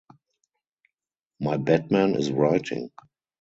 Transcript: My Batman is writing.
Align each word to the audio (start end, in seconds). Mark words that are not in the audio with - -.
My 1.39 1.57
Batman 1.57 2.15
is 2.15 2.31
writing. 2.31 2.89